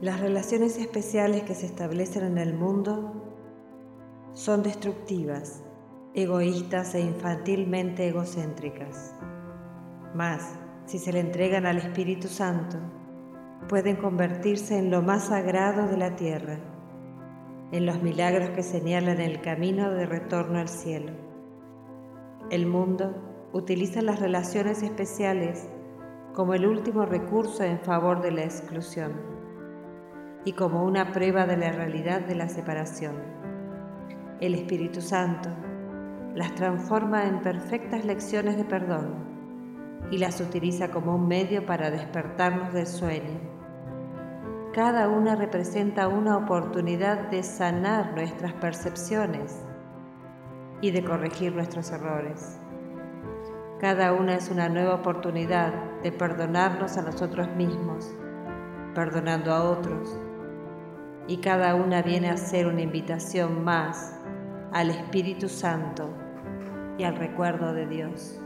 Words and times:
Las 0.00 0.20
relaciones 0.20 0.76
especiales 0.76 1.44
que 1.44 1.54
se 1.54 1.66
establecen 1.66 2.24
en 2.24 2.38
el 2.38 2.52
mundo 2.52 3.12
son 4.32 4.64
destructivas, 4.64 5.62
egoístas 6.14 6.96
e 6.96 7.00
infantilmente 7.00 8.08
egocéntricas. 8.08 9.14
Mas, 10.12 10.58
si 10.86 10.98
se 10.98 11.12
le 11.12 11.20
entregan 11.20 11.64
al 11.64 11.78
Espíritu 11.78 12.26
Santo, 12.26 12.76
pueden 13.68 13.94
convertirse 13.94 14.76
en 14.76 14.90
lo 14.90 15.00
más 15.00 15.26
sagrado 15.26 15.86
de 15.86 15.96
la 15.96 16.16
tierra, 16.16 16.58
en 17.70 17.86
los 17.86 18.02
milagros 18.02 18.50
que 18.50 18.64
señalan 18.64 19.20
el 19.20 19.40
camino 19.40 19.92
de 19.92 20.06
retorno 20.06 20.58
al 20.58 20.68
cielo. 20.68 21.12
El 22.50 22.66
mundo 22.66 23.14
utiliza 23.52 24.02
las 24.02 24.18
relaciones 24.18 24.82
especiales 24.82 25.68
como 26.34 26.54
el 26.54 26.66
último 26.66 27.06
recurso 27.06 27.62
en 27.62 27.78
favor 27.78 28.20
de 28.22 28.32
la 28.32 28.42
exclusión 28.42 29.34
y 30.44 30.52
como 30.52 30.84
una 30.84 31.12
prueba 31.12 31.46
de 31.46 31.56
la 31.56 31.72
realidad 31.72 32.20
de 32.20 32.34
la 32.34 32.48
separación. 32.48 33.14
El 34.40 34.54
Espíritu 34.54 35.00
Santo 35.00 35.48
las 36.34 36.54
transforma 36.54 37.26
en 37.26 37.40
perfectas 37.40 38.04
lecciones 38.04 38.56
de 38.56 38.64
perdón 38.64 39.14
y 40.10 40.18
las 40.18 40.40
utiliza 40.40 40.90
como 40.90 41.14
un 41.14 41.28
medio 41.28 41.64
para 41.64 41.90
despertarnos 41.90 42.72
del 42.72 42.86
sueño. 42.86 43.40
Cada 44.74 45.08
una 45.08 45.36
representa 45.36 46.08
una 46.08 46.36
oportunidad 46.36 47.30
de 47.30 47.42
sanar 47.42 48.12
nuestras 48.14 48.52
percepciones 48.54 49.64
y 50.80 50.90
de 50.90 51.04
corregir 51.04 51.54
nuestros 51.54 51.92
errores. 51.92 52.58
Cada 53.80 54.12
una 54.12 54.34
es 54.34 54.50
una 54.50 54.68
nueva 54.68 54.94
oportunidad 54.94 55.72
de 56.02 56.10
perdonarnos 56.10 56.96
a 56.96 57.02
nosotros 57.02 57.48
mismos, 57.56 58.12
perdonando 58.94 59.52
a 59.52 59.62
otros. 59.62 60.18
Y 61.26 61.38
cada 61.38 61.74
una 61.74 62.02
viene 62.02 62.28
a 62.28 62.36
ser 62.36 62.66
una 62.66 62.82
invitación 62.82 63.64
más 63.64 64.18
al 64.72 64.90
Espíritu 64.90 65.48
Santo 65.48 66.10
y 66.98 67.04
al 67.04 67.16
recuerdo 67.16 67.72
de 67.72 67.86
Dios. 67.86 68.40